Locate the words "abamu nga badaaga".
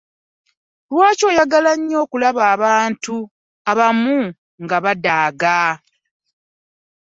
3.71-5.57